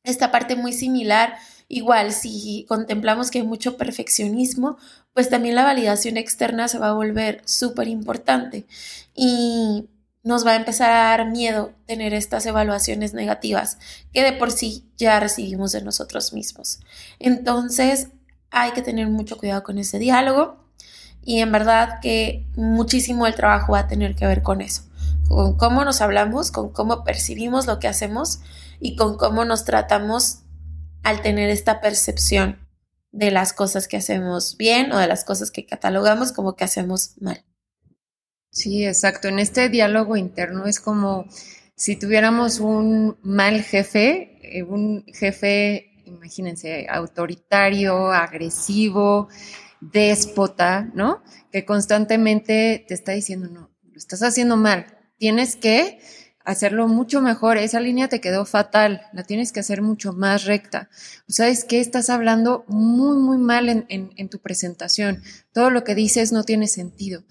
esta 0.05 0.31
parte 0.31 0.57
muy 0.57 0.73
similar, 0.73 1.37
igual 1.68 2.12
si 2.12 2.64
contemplamos 2.68 3.30
que 3.30 3.38
hay 3.38 3.46
mucho 3.46 3.76
perfeccionismo, 3.76 4.78
pues 5.12 5.28
también 5.28 5.54
la 5.54 5.64
validación 5.64 6.16
externa 6.16 6.68
se 6.68 6.78
va 6.78 6.88
a 6.88 6.94
volver 6.94 7.42
súper 7.44 7.88
importante 7.88 8.66
y 9.14 9.88
nos 10.22 10.46
va 10.46 10.52
a 10.52 10.56
empezar 10.56 10.90
a 10.90 11.04
dar 11.04 11.30
miedo 11.30 11.72
tener 11.87 12.12
estas 12.14 12.44
evaluaciones 12.46 13.14
negativas 13.14 13.78
que 14.12 14.22
de 14.22 14.32
por 14.32 14.50
sí 14.50 14.90
ya 14.96 15.20
recibimos 15.20 15.72
de 15.72 15.82
nosotros 15.82 16.32
mismos. 16.32 16.80
Entonces 17.18 18.08
hay 18.50 18.72
que 18.72 18.82
tener 18.82 19.08
mucho 19.08 19.37
cuidado 19.37 19.62
con 19.62 19.78
ese 19.78 19.98
diálogo 19.98 20.56
y 21.22 21.40
en 21.40 21.52
verdad 21.52 22.00
que 22.00 22.46
muchísimo 22.56 23.26
el 23.26 23.34
trabajo 23.34 23.72
va 23.72 23.80
a 23.80 23.88
tener 23.88 24.14
que 24.14 24.26
ver 24.26 24.42
con 24.42 24.60
eso, 24.60 24.82
con 25.28 25.56
cómo 25.56 25.84
nos 25.84 26.00
hablamos, 26.00 26.50
con 26.50 26.70
cómo 26.70 27.04
percibimos 27.04 27.66
lo 27.66 27.78
que 27.78 27.88
hacemos 27.88 28.40
y 28.80 28.96
con 28.96 29.16
cómo 29.16 29.44
nos 29.44 29.64
tratamos 29.64 30.40
al 31.02 31.23
tener 31.23 31.50
esta 31.50 31.81
percepción 31.81 32.69
de 33.11 33.31
las 33.31 33.52
cosas 33.52 33.88
que 33.88 33.97
hacemos 33.97 34.57
bien 34.57 34.93
o 34.93 34.99
de 34.99 35.07
las 35.07 35.25
cosas 35.25 35.50
que 35.50 35.67
catalogamos 35.67 36.33
como 36.33 36.57
que 36.57 36.64
hacemos 36.64 37.14
mal. 37.21 37.45
Sí, 38.50 38.85
exacto. 38.85 39.28
En 39.28 39.38
este 39.38 39.69
diálogo 39.69 40.17
interno 40.17 40.67
es 40.67 40.81
como 40.81 41.26
si 41.76 41.97
tuviéramos 41.97 42.61
un 42.61 43.19
mal 43.23 43.62
jefe, 43.62 44.38
eh, 44.43 44.62
un 44.62 45.05
jefe, 45.07 46.02
imagínense, 46.07 46.87
autoritario, 46.88 48.11
agresivo, 48.11 49.28
déspota, 49.81 50.90
¿no? 50.95 51.23
Que 51.52 51.64
constantemente 51.64 52.85
te 52.88 52.95
está 52.95 53.12
diciendo, 53.12 53.49
no, 53.49 53.71
lo 53.83 53.97
estás 53.97 54.23
haciendo 54.23 54.57
mal, 54.57 54.87
tienes 55.19 55.57
que 55.57 56.00
hacerlo 56.49 56.88
mucho 56.88 57.21
mejor. 57.21 57.59
Esa 57.59 57.78
línea 57.78 58.09
te 58.09 58.23
quedó 58.23 58.47
fatal, 58.47 59.02
la 59.12 59.23
tienes 59.23 59.52
que 59.52 59.61
hacer 59.61 59.83
mucho 59.83 60.14
más 60.14 60.45
recta. 60.45 60.88
O 61.28 61.33
sabes 61.33 61.64
que 61.64 61.78
estás 61.78 62.09
hablando 62.09 62.64
muy, 62.69 63.19
muy 63.19 63.37
mal 63.37 63.69
en, 63.69 64.28
tu 64.31 64.38
presentación. 64.38 65.23
Todo 65.52 65.69
lo 65.69 65.85
que 65.85 65.95
dices 65.95 66.33
no 66.33 66.45
tiene 66.45 66.67
sentido. 66.67 67.23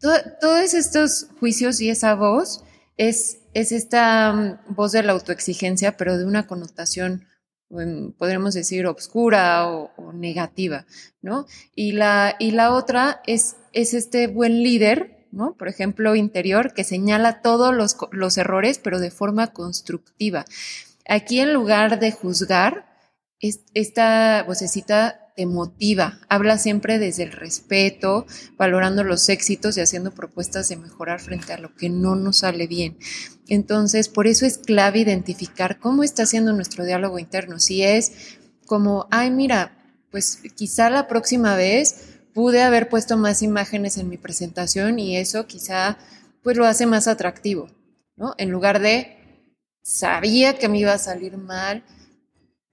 todos 0.00 0.72
estos 0.72 1.28
juicios 1.38 1.82
y 1.82 1.90
esa 1.90 2.14
voz 2.14 2.64
es, 2.96 3.40
es 3.52 3.72
esta 3.72 4.32
mm, 4.32 4.74
voz 4.74 4.92
de 4.92 5.02
la 5.02 5.12
autoexigencia, 5.12 5.98
pero 5.98 6.16
de 6.16 6.24
una 6.24 6.46
connotación 6.46 7.26
em, 7.70 8.12
podríamos 8.12 8.54
decir, 8.54 8.86
obscura 8.86 9.68
o, 9.68 10.12
negativa, 10.14 10.86
¿no? 11.20 11.46
Y 11.74 11.92
la, 11.92 12.36
y 12.38 12.52
la 12.52 12.72
otra 12.72 13.20
es, 13.26 13.56
es 13.74 13.92
este 13.92 14.28
buen 14.28 14.62
líder 14.62 15.21
por 15.56 15.68
ejemplo, 15.68 16.14
interior, 16.14 16.74
que 16.74 16.84
señala 16.84 17.40
todos 17.40 17.74
los, 17.74 18.38
errores, 18.38 18.78
pero 18.78 19.00
de 19.00 19.10
forma 19.10 19.48
constructiva. 19.48 20.44
Aquí, 21.08 21.40
en 21.40 21.52
lugar 21.52 21.98
de 21.98 22.12
juzgar, 22.12 22.86
esta 23.40 24.44
vocecita 24.44 25.32
te 25.34 25.46
motiva, 25.46 26.20
habla 26.28 26.58
siempre 26.58 26.98
desde 26.98 27.22
el 27.22 27.32
respeto, 27.32 28.26
valorando 28.58 29.02
los 29.02 29.28
éxitos 29.28 29.76
y 29.76 29.80
haciendo 29.80 30.12
propuestas 30.12 30.68
de 30.68 30.76
mejorar 30.76 31.20
frente 31.20 31.52
a 31.52 31.58
lo 31.58 31.74
que 31.74 31.88
no 31.88 32.14
nos 32.14 32.38
sale 32.38 32.66
bien. 32.66 32.98
Entonces, 33.48 34.08
por 34.08 34.26
eso 34.26 34.44
es 34.46 34.58
clave 34.58 35.00
identificar 35.00 35.78
cómo 35.80 36.04
está 36.04 36.24
haciendo 36.24 36.52
nuestro 36.52 36.84
diálogo 36.84 37.18
interno. 37.18 37.58
Si 37.58 37.82
es 37.82 38.36
como, 38.66 39.08
ay, 39.10 39.30
mira, 39.30 39.78
pues 40.10 40.38
quizá 40.54 40.90
la 40.90 41.08
próxima 41.08 41.56
vez 41.56 42.11
pude 42.34 42.62
haber 42.62 42.88
puesto 42.88 43.16
más 43.16 43.42
imágenes 43.42 43.98
en 43.98 44.08
mi 44.08 44.16
presentación 44.16 44.98
y 44.98 45.16
eso 45.16 45.46
quizá 45.46 45.98
pues 46.42 46.56
lo 46.56 46.66
hace 46.66 46.86
más 46.86 47.08
atractivo, 47.08 47.68
¿no? 48.16 48.34
En 48.38 48.50
lugar 48.50 48.80
de 48.80 49.18
sabía 49.82 50.58
que 50.58 50.68
me 50.68 50.78
iba 50.78 50.92
a 50.92 50.98
salir 50.98 51.36
mal, 51.36 51.84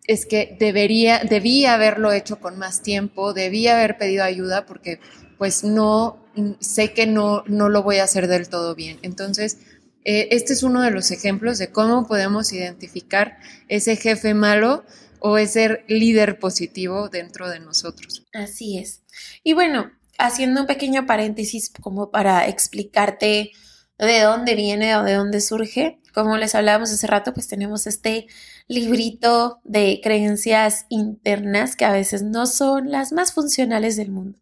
es 0.06 0.26
que 0.26 0.58
debería, 0.60 1.20
debía 1.20 1.76
haberlo 1.76 2.12
hecho 2.12 2.40
con 2.40 2.58
más 2.58 2.82
tiempo, 2.82 3.34
debía 3.34 3.76
haber 3.76 3.98
pedido 3.98 4.24
ayuda 4.24 4.66
porque 4.66 5.00
pues 5.38 5.64
no, 5.64 6.20
sé 6.60 6.94
que 6.94 7.06
no, 7.06 7.44
no 7.48 7.70
lo 7.70 7.84
voy 7.84 7.98
a 7.98 8.04
hacer 8.04 8.28
del 8.28 8.50
todo 8.50 8.76
bien. 8.76 9.00
Entonces, 9.02 9.58
eh, 10.04 10.30
este 10.32 10.54
es 10.54 10.64
uno 10.64 10.82
de 10.82 10.92
los 10.92 11.12
ejemplos 11.12 11.58
de 11.58 11.72
cómo 11.72 12.08
podemos 12.08 12.52
identificar 12.54 13.38
ese 13.68 13.96
jefe 13.96 14.34
malo 14.34 14.84
o 15.20 15.38
ese 15.38 15.84
líder 15.88 16.40
positivo 16.40 17.10
dentro 17.10 17.50
de 17.50 17.60
nosotros. 17.60 18.26
Así 18.34 18.78
es. 18.78 19.04
Y 19.44 19.54
bueno, 19.54 19.92
haciendo 20.18 20.62
un 20.62 20.68
pequeño 20.68 21.06
paréntesis 21.06 21.70
como 21.70 22.12
para 22.12 22.48
explicarte 22.48 23.52
de 23.98 24.22
dónde 24.22 24.56
viene 24.56 24.96
o 24.96 25.04
de 25.04 25.14
dónde 25.14 25.42
surge, 25.42 26.00
como 26.14 26.38
les 26.38 26.56
hablábamos 26.56 26.92
hace 26.92 27.08
rato, 27.08 27.34
pues 27.34 27.48
tenemos 27.48 27.88
este 27.88 28.28
librito 28.68 29.60
de 29.64 30.00
creencias 30.04 30.86
internas 30.90 31.76
que 31.76 31.86
a 31.86 31.92
veces 31.92 32.24
no 32.24 32.46
son 32.46 32.92
las 32.92 33.12
más 33.12 33.34
funcionales 33.34 33.96
del 33.96 34.12
mundo. 34.12 34.40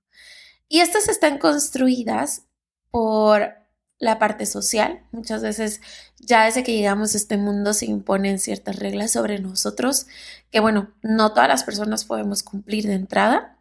Y 0.70 0.80
estas 0.80 1.08
están 1.08 1.38
construidas 1.38 2.44
por 2.92 3.54
la 4.00 4.20
parte 4.20 4.46
social. 4.46 5.02
Muchas 5.12 5.42
veces 5.42 5.82
ya 6.20 6.46
desde 6.46 6.64
que 6.64 6.74
llegamos 6.74 7.14
a 7.14 7.18
este 7.18 7.38
mundo 7.38 7.74
se 7.74 7.86
imponen 7.86 8.40
ciertas 8.40 8.78
reglas 8.78 9.12
sobre 9.12 9.40
nosotros 9.40 10.08
que, 10.52 10.60
bueno, 10.60 10.92
no 11.02 11.34
todas 11.34 11.50
las 11.50 11.64
personas 11.64 12.06
podemos 12.06 12.44
cumplir 12.44 12.88
de 12.88 12.94
entrada. 12.94 13.58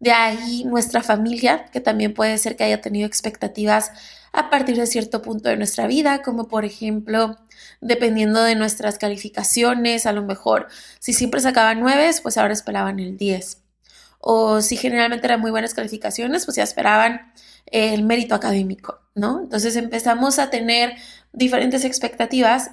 De 0.00 0.12
ahí 0.12 0.64
nuestra 0.64 1.02
familia, 1.02 1.66
que 1.72 1.80
también 1.80 2.14
puede 2.14 2.38
ser 2.38 2.56
que 2.56 2.64
haya 2.64 2.80
tenido 2.80 3.06
expectativas 3.06 3.90
a 4.32 4.50
partir 4.50 4.76
de 4.76 4.86
cierto 4.86 5.22
punto 5.22 5.48
de 5.48 5.56
nuestra 5.56 5.86
vida, 5.86 6.22
como 6.22 6.48
por 6.48 6.64
ejemplo, 6.64 7.36
dependiendo 7.80 8.42
de 8.42 8.54
nuestras 8.54 8.98
calificaciones, 8.98 10.06
a 10.06 10.12
lo 10.12 10.22
mejor 10.22 10.68
si 11.00 11.12
siempre 11.12 11.40
sacaban 11.40 11.80
nueve, 11.80 12.10
pues 12.22 12.36
ahora 12.36 12.52
esperaban 12.52 13.00
el 13.00 13.16
10. 13.16 13.58
O 14.20 14.60
si 14.60 14.76
generalmente 14.76 15.26
eran 15.26 15.40
muy 15.40 15.50
buenas 15.50 15.74
calificaciones, 15.74 16.44
pues 16.44 16.56
ya 16.56 16.62
esperaban 16.64 17.32
el 17.72 18.04
mérito 18.04 18.34
académico, 18.34 19.00
¿no? 19.14 19.40
Entonces 19.40 19.76
empezamos 19.76 20.38
a 20.38 20.50
tener 20.50 20.94
diferentes 21.32 21.84
expectativas 21.84 22.70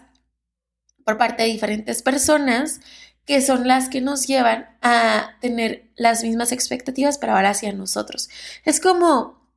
por 1.03 1.17
parte 1.17 1.43
de 1.43 1.49
diferentes 1.49 2.01
personas 2.01 2.81
que 3.25 3.41
son 3.41 3.67
las 3.67 3.89
que 3.89 4.01
nos 4.01 4.27
llevan 4.27 4.77
a 4.81 5.37
tener 5.41 5.91
las 5.95 6.23
mismas 6.23 6.51
expectativas, 6.51 7.17
pero 7.17 7.33
ahora 7.33 7.49
hacia 7.49 7.73
nosotros. 7.73 8.29
Es 8.63 8.79
como, 8.79 9.49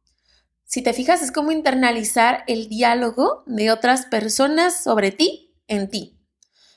si 0.64 0.83
te 0.83 0.95
fijas, 0.95 1.23
es 1.23 1.33
como 1.33 1.52
internalizar 1.52 2.45
el 2.47 2.68
diálogo 2.68 3.45
de 3.47 3.71
otras 3.71 4.07
personas 4.07 4.83
sobre 4.83 5.12
ti 5.12 5.54
en 5.66 5.88
ti. 5.90 6.18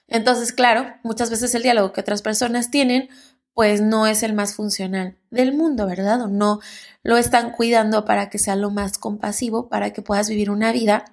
Entonces, 0.07 0.51
claro, 0.51 0.93
muchas 1.03 1.29
veces 1.29 1.55
el 1.55 1.63
diálogo 1.63 1.93
que 1.93 2.01
otras 2.01 2.21
personas 2.21 2.69
tienen, 2.69 3.09
pues 3.53 3.81
no 3.81 4.07
es 4.07 4.23
el 4.23 4.33
más 4.33 4.55
funcional 4.55 5.17
del 5.29 5.53
mundo, 5.53 5.85
¿verdad? 5.87 6.21
O 6.21 6.27
no 6.27 6.59
lo 7.03 7.17
están 7.17 7.51
cuidando 7.51 8.05
para 8.05 8.29
que 8.29 8.39
sea 8.39 8.55
lo 8.55 8.71
más 8.71 8.97
compasivo, 8.97 9.69
para 9.69 9.93
que 9.93 10.01
puedas 10.01 10.29
vivir 10.29 10.49
una 10.49 10.71
vida 10.71 11.05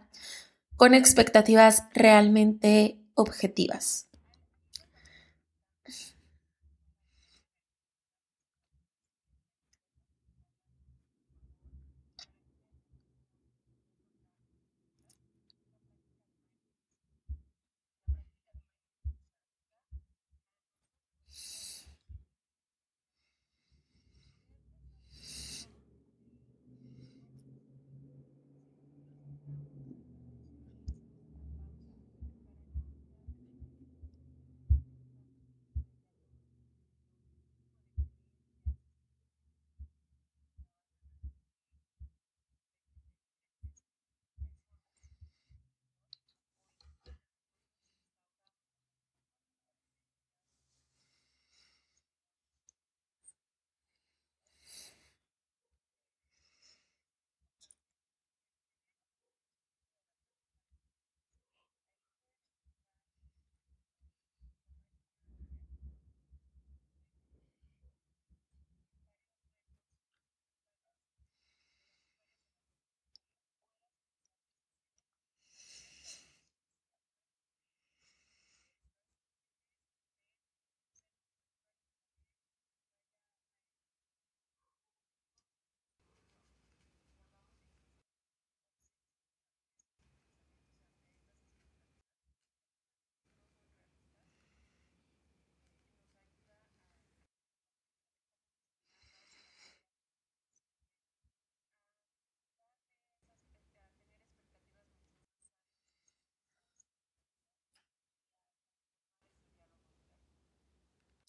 con 0.76 0.94
expectativas 0.94 1.84
realmente 1.92 3.00
objetivas. 3.14 4.07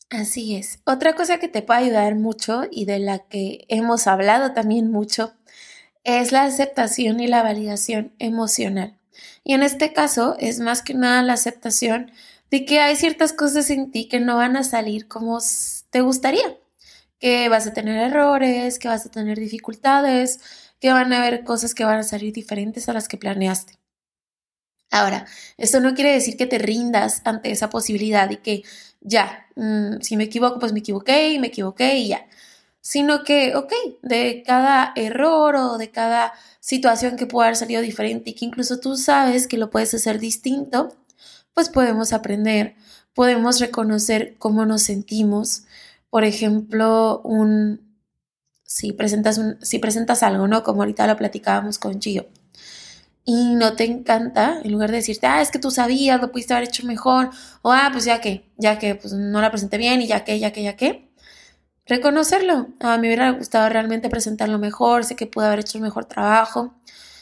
Así 0.10 0.56
es. 0.56 0.80
Otra 0.86 1.14
cosa 1.14 1.38
que 1.38 1.48
te 1.48 1.62
puede 1.62 1.82
ayudar 1.82 2.16
mucho 2.16 2.64
y 2.72 2.86
de 2.86 3.00
la 3.00 3.20
que 3.20 3.66
hemos 3.70 4.08
hablado 4.08 4.54
también 4.54 4.92
mucho 4.92 5.34
es 6.04 6.32
la 6.32 6.44
aceptación 6.44 7.20
y 7.20 7.28
la 7.28 7.44
validación 7.44 8.14
emocional. 8.20 8.98
Y 9.44 9.54
en 9.54 9.64
este 9.64 9.94
caso 9.94 10.36
es 10.40 10.60
más 10.60 10.82
que 10.82 10.96
nada 10.96 11.22
la 11.22 11.34
aceptación 11.34 12.12
de 12.52 12.66
que 12.66 12.80
hay 12.80 12.96
ciertas 12.96 13.34
cosas 13.34 13.70
en 13.70 13.92
ti 13.92 14.08
que 14.08 14.20
no 14.20 14.38
van 14.38 14.58
a 14.58 14.64
salir 14.64 15.08
como 15.08 15.40
te 15.92 16.02
gustaría, 16.02 16.58
que 17.20 17.50
vas 17.50 17.68
a 17.68 17.74
tener 17.74 17.98
errores, 18.12 18.80
que 18.80 18.88
vas 18.88 19.06
a 19.06 19.12
tener 19.12 19.40
dificultades, 19.40 20.40
que 20.80 20.92
van 20.92 21.14
a 21.14 21.20
haber 21.20 21.44
cosas 21.44 21.76
que 21.76 21.86
van 21.86 22.00
a 22.00 22.04
salir 22.04 22.34
diferentes 22.34 22.90
a 22.90 22.94
las 22.94 23.08
que 23.08 23.18
planeaste. 23.18 23.79
Ahora, 24.92 25.26
esto 25.58 25.80
no 25.80 25.94
quiere 25.94 26.12
decir 26.14 26.36
que 26.38 26.48
te 26.48 26.58
rindas 26.58 27.22
ante 27.26 27.52
esa 27.52 27.70
posibilidad 27.70 28.30
y 28.32 28.38
que 28.38 28.64
ya, 29.02 29.48
mm, 29.56 30.02
si 30.02 30.18
me 30.18 30.26
equivoco, 30.26 30.60
pues 30.60 30.74
me 30.74 30.80
equivoqué 30.80 31.32
y 31.34 31.40
me 31.40 31.48
equivoqué 31.48 31.98
y 31.98 32.10
ya. 32.10 32.28
Sino 32.82 33.24
que, 33.24 33.56
ok, 33.56 33.74
de 34.02 34.44
cada 34.46 34.94
error 34.96 35.56
o 35.56 35.78
de 35.78 35.92
cada 35.92 36.34
situación 36.60 37.18
que 37.18 37.28
pueda 37.28 37.48
haber 37.48 37.58
salido 37.58 37.82
diferente 37.82 38.32
y 38.32 38.34
que 38.36 38.46
incluso 38.46 38.80
tú 38.80 38.96
sabes 38.98 39.48
que 39.48 39.58
lo 39.58 39.70
puedes 39.70 39.94
hacer 39.94 40.20
distinto, 40.20 40.96
pues 41.54 41.70
podemos 41.70 42.14
aprender, 42.14 42.76
podemos 43.14 43.60
reconocer 43.60 44.38
cómo 44.40 44.66
nos 44.66 44.84
sentimos. 44.84 45.64
Por 46.10 46.24
ejemplo, 46.24 47.22
un, 47.24 47.96
si 48.64 48.94
presentas, 48.94 49.38
un, 49.38 49.58
si 49.62 49.80
presentas 49.80 50.24
algo, 50.24 50.48
¿no? 50.48 50.64
Como 50.64 50.82
ahorita 50.84 51.08
lo 51.08 51.18
platicábamos 51.18 51.80
con 51.80 52.02
Gio 52.02 52.28
y 53.32 53.54
no 53.54 53.76
te 53.76 53.84
encanta, 53.84 54.60
en 54.64 54.72
lugar 54.72 54.90
de 54.90 54.98
decirte, 54.98 55.28
ah, 55.28 55.40
es 55.40 55.52
que 55.52 55.60
tú 55.60 55.70
sabías, 55.70 56.20
lo 56.20 56.32
pudiste 56.32 56.56
haber 56.56 56.68
hecho 56.68 56.88
mejor, 56.88 57.30
o 57.62 57.72
ah, 57.72 57.90
pues 57.92 58.04
ya 58.04 58.20
que, 58.22 58.50
ya 58.58 58.80
que, 58.80 58.96
pues 58.96 59.14
no 59.14 59.40
la 59.40 59.52
presenté 59.52 59.78
bien 59.78 60.02
y 60.02 60.08
ya 60.08 60.24
que, 60.24 60.40
ya 60.40 60.52
que, 60.52 60.64
ya 60.64 60.76
que, 60.76 61.12
reconocerlo. 61.86 62.70
A 62.80 62.98
mí 62.98 63.02
me 63.02 63.08
hubiera 63.10 63.30
gustado 63.30 63.70
realmente 63.70 64.10
presentarlo 64.10 64.58
mejor, 64.58 65.06
sé 65.06 65.16
que 65.16 65.28
pude 65.28 65.46
haber 65.46 65.60
hecho 65.60 65.78
un 65.78 65.84
mejor 65.84 66.06
trabajo. 66.06 66.74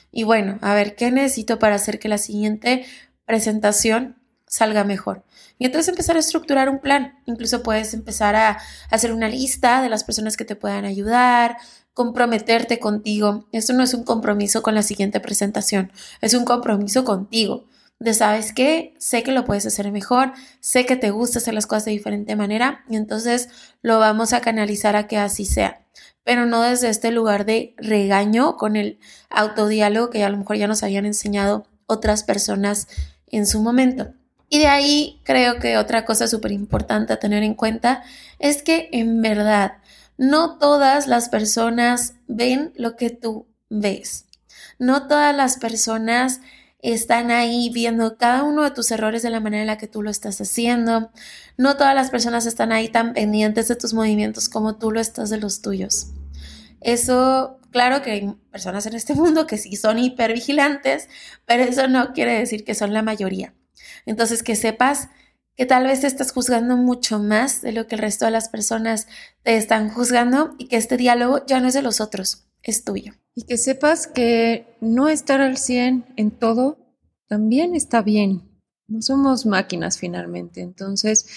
Y 0.10 0.24
bueno, 0.24 0.60
a 0.62 0.74
ver, 0.76 0.96
¿qué 0.96 1.12
necesito 1.12 1.60
para 1.60 1.76
hacer 1.76 2.00
que 2.00 2.08
la 2.08 2.18
siguiente 2.18 2.86
presentación 3.26 4.16
salga 4.46 4.86
mejor? 4.86 5.26
Y 5.60 5.66
entonces 5.66 5.90
empezar 5.90 6.16
a 6.16 6.20
estructurar 6.20 6.70
un 6.70 6.80
plan. 6.80 7.20
Incluso 7.26 7.64
puedes 7.64 7.94
empezar 7.94 8.36
a 8.38 8.60
hacer 8.90 9.12
una 9.12 9.28
lista 9.28 9.82
de 9.82 9.90
las 9.90 10.06
personas 10.06 10.38
que 10.38 10.46
te 10.46 10.56
puedan 10.56 10.86
ayudar, 10.86 11.58
comprometerte 11.98 12.78
contigo. 12.78 13.48
Esto 13.52 13.74
no 13.74 13.82
es 13.82 13.96
un 13.96 14.04
compromiso 14.04 14.62
con 14.62 14.76
la 14.76 14.84
siguiente 14.84 15.20
presentación, 15.20 15.92
es 16.22 16.36
un 16.36 16.46
compromiso 16.46 17.04
contigo. 17.04 17.66
De 17.98 18.14
sabes 18.14 18.54
que 18.54 18.94
sé 19.00 19.24
que 19.24 19.32
lo 19.32 19.46
puedes 19.46 19.66
hacer 19.66 19.92
mejor, 19.92 20.32
sé 20.60 20.86
que 20.86 20.96
te 20.96 21.10
gusta 21.10 21.40
hacer 21.40 21.56
las 21.56 21.66
cosas 21.66 21.86
de 21.86 21.94
diferente 21.94 22.36
manera 22.36 22.84
y 22.88 22.98
entonces 22.98 23.50
lo 23.82 23.98
vamos 23.98 24.34
a 24.34 24.42
canalizar 24.42 24.96
a 24.96 25.08
que 25.08 25.18
así 25.18 25.44
sea. 25.44 25.88
Pero 26.24 26.46
no 26.46 26.62
desde 26.62 26.90
este 26.90 27.10
lugar 27.10 27.46
de 27.46 27.74
regaño 27.78 28.58
con 28.58 28.76
el 28.76 29.00
autodiálogo 29.32 30.12
que 30.12 30.24
a 30.24 30.30
lo 30.30 30.38
mejor 30.38 30.58
ya 30.58 30.68
nos 30.68 30.84
habían 30.84 31.08
enseñado 31.08 31.66
otras 31.88 32.22
personas 32.22 32.88
en 33.26 33.48
su 33.48 33.60
momento. 33.60 34.14
Y 34.50 34.60
de 34.60 34.68
ahí 34.68 35.20
creo 35.24 35.58
que 35.58 35.80
otra 35.80 36.06
cosa 36.06 36.28
súper 36.28 36.52
importante 36.52 37.12
a 37.12 37.20
tener 37.20 37.42
en 37.42 37.56
cuenta 37.56 38.04
es 38.38 38.62
que 38.62 38.88
en 38.92 39.24
verdad 39.24 39.80
no 40.18 40.58
todas 40.58 41.08
las 41.08 41.30
personas 41.30 42.16
ven 42.28 42.74
lo 42.76 42.96
que 42.96 43.10
tú 43.10 43.48
ves. 43.70 44.26
No 44.80 45.08
todas 45.08 45.36
las 45.36 45.58
personas 45.58 46.42
están 46.80 47.32
ahí 47.32 47.70
viendo 47.74 48.18
cada 48.18 48.44
uno 48.44 48.64
de 48.64 48.72
tus 48.72 48.92
errores 48.92 49.24
de 49.24 49.30
la 49.30 49.40
manera 49.40 49.62
en 49.62 49.68
la 49.68 49.78
que 49.78 49.88
tú 49.88 50.04
lo 50.04 50.10
estás 50.10 50.40
haciendo. 50.40 51.12
No 51.58 51.76
todas 51.76 51.96
las 51.96 52.10
personas 52.10 52.46
están 52.46 52.72
ahí 52.72 52.90
tan 52.90 53.14
pendientes 53.14 53.68
de 53.68 53.76
tus 53.76 53.94
movimientos 53.94 54.50
como 54.50 54.78
tú 54.78 54.92
lo 54.92 55.00
estás 55.00 55.30
de 55.30 55.38
los 55.38 55.62
tuyos. 55.62 56.08
Eso, 56.82 57.60
claro 57.72 58.02
que 58.02 58.12
hay 58.12 58.36
personas 58.52 58.86
en 58.86 58.96
este 58.96 59.16
mundo 59.16 59.48
que 59.48 59.58
sí 59.58 59.76
son 59.76 59.98
hipervigilantes, 60.00 61.10
pero 61.46 61.64
eso 61.64 61.88
no 61.88 62.14
quiere 62.14 62.38
decir 62.38 62.64
que 62.64 62.76
son 62.76 62.94
la 62.94 63.02
mayoría. 63.02 63.54
Entonces, 64.06 64.44
que 64.44 64.56
sepas 64.56 65.10
que 65.58 65.66
tal 65.66 65.86
vez 65.86 66.04
estás 66.04 66.32
juzgando 66.32 66.78
mucho 66.78 67.18
más 67.20 67.62
de 67.62 67.72
lo 67.72 67.88
que 67.88 67.96
el 67.96 68.02
resto 68.02 68.26
de 68.26 68.32
las 68.32 68.48
personas 68.48 69.08
te 69.42 69.58
están 69.58 69.90
juzgando 69.90 70.56
y 70.60 70.68
que 70.68 70.78
este 70.78 70.98
diálogo 70.98 71.44
ya 71.48 71.60
no 71.60 71.68
es 71.68 71.74
de 71.74 71.82
los 71.82 72.00
otros, 72.00 72.48
es 72.62 72.84
tuyo. 72.84 73.14
Y 73.34 73.46
que 73.46 73.58
sepas 73.58 74.06
que 74.06 74.78
no 74.82 75.10
estar 75.10 75.42
al 75.42 75.58
100 75.58 76.14
en 76.16 76.32
todo 76.32 76.78
también 77.28 77.76
está 77.76 78.04
bien. 78.04 78.62
No 78.88 79.02
somos 79.02 79.48
máquinas 79.48 79.98
finalmente, 79.98 80.62
entonces 80.62 81.28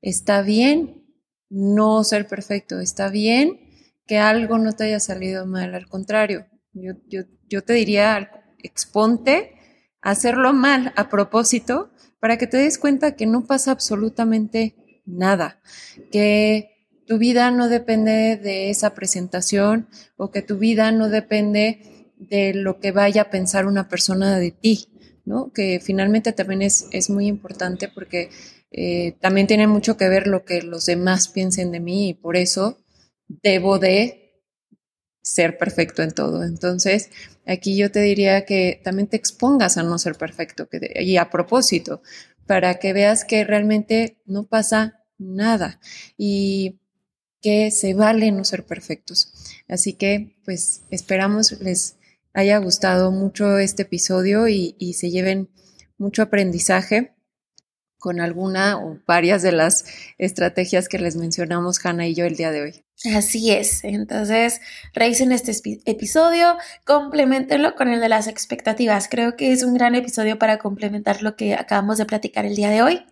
está 0.00 0.40
bien 0.40 1.04
no 1.50 2.02
ser 2.02 2.26
perfecto, 2.26 2.80
está 2.80 3.10
bien 3.10 3.60
que 4.06 4.18
algo 4.18 4.56
no 4.58 4.72
te 4.72 4.84
haya 4.84 5.00
salido 5.00 5.46
mal, 5.46 5.74
al 5.74 5.86
contrario, 5.86 6.46
yo, 6.72 6.92
yo, 7.08 7.22
yo 7.48 7.62
te 7.62 7.74
diría, 7.74 8.30
exponte 8.62 9.52
hacerlo 10.00 10.52
mal 10.52 10.92
a 10.96 11.08
propósito 11.08 11.90
para 12.26 12.38
que 12.38 12.48
te 12.48 12.56
des 12.56 12.76
cuenta 12.76 13.14
que 13.14 13.24
no 13.24 13.46
pasa 13.46 13.70
absolutamente 13.70 14.74
nada, 15.04 15.60
que 16.10 16.90
tu 17.06 17.18
vida 17.18 17.52
no 17.52 17.68
depende 17.68 18.36
de 18.36 18.68
esa 18.68 18.94
presentación 18.94 19.86
o 20.16 20.32
que 20.32 20.42
tu 20.42 20.58
vida 20.58 20.90
no 20.90 21.08
depende 21.08 21.82
de 22.16 22.52
lo 22.52 22.80
que 22.80 22.90
vaya 22.90 23.22
a 23.22 23.30
pensar 23.30 23.64
una 23.64 23.88
persona 23.88 24.40
de 24.40 24.50
ti, 24.50 24.88
¿no? 25.24 25.52
Que 25.52 25.78
finalmente 25.80 26.32
también 26.32 26.62
es, 26.62 26.88
es 26.90 27.10
muy 27.10 27.28
importante 27.28 27.86
porque 27.86 28.30
eh, 28.72 29.14
también 29.20 29.46
tiene 29.46 29.68
mucho 29.68 29.96
que 29.96 30.08
ver 30.08 30.26
lo 30.26 30.44
que 30.44 30.62
los 30.62 30.84
demás 30.84 31.28
piensen 31.28 31.70
de 31.70 31.78
mí 31.78 32.08
y 32.08 32.14
por 32.14 32.36
eso 32.36 32.78
debo 33.28 33.78
de 33.78 34.25
ser 35.26 35.58
perfecto 35.58 36.04
en 36.04 36.12
todo. 36.12 36.44
Entonces, 36.44 37.10
aquí 37.46 37.76
yo 37.76 37.90
te 37.90 38.00
diría 38.00 38.44
que 38.44 38.80
también 38.84 39.08
te 39.08 39.16
expongas 39.16 39.76
a 39.76 39.82
no 39.82 39.98
ser 39.98 40.14
perfecto 40.14 40.68
y 41.00 41.16
a 41.16 41.30
propósito, 41.30 42.00
para 42.46 42.78
que 42.78 42.92
veas 42.92 43.24
que 43.24 43.42
realmente 43.42 44.18
no 44.24 44.44
pasa 44.44 45.02
nada 45.18 45.80
y 46.16 46.78
que 47.42 47.72
se 47.72 47.94
vale 47.94 48.30
no 48.30 48.44
ser 48.44 48.64
perfectos. 48.64 49.32
Así 49.66 49.94
que, 49.94 50.36
pues, 50.44 50.82
esperamos 50.90 51.60
les 51.60 51.96
haya 52.32 52.58
gustado 52.58 53.10
mucho 53.10 53.58
este 53.58 53.82
episodio 53.82 54.46
y, 54.46 54.76
se 54.94 55.10
lleven 55.10 55.50
mucho 55.98 56.22
aprendizaje 56.22 57.15
con 58.06 58.20
alguna 58.20 58.78
o 58.78 59.00
varias 59.04 59.42
de 59.42 59.50
las 59.50 59.84
estrategias 60.16 60.88
que 60.88 61.00
les 61.00 61.16
mencionamos 61.16 61.84
Hanna 61.84 62.06
y 62.06 62.14
yo 62.14 62.24
el 62.24 62.36
día 62.36 62.52
de 62.52 62.62
hoy. 62.62 62.84
Así 63.16 63.50
es. 63.50 63.82
Entonces, 63.82 64.60
revisen 64.94 65.32
este 65.32 65.50
episodio, 65.86 66.56
complementenlo 66.84 67.74
con 67.74 67.88
el 67.88 68.00
de 68.00 68.08
las 68.08 68.28
expectativas. 68.28 69.08
Creo 69.10 69.34
que 69.34 69.50
es 69.50 69.64
un 69.64 69.74
gran 69.74 69.96
episodio 69.96 70.38
para 70.38 70.58
complementar 70.58 71.24
lo 71.24 71.34
que 71.34 71.54
acabamos 71.54 71.98
de 71.98 72.06
platicar 72.06 72.46
el 72.46 72.54
día 72.54 72.70
de 72.70 72.80
hoy. 72.80 73.04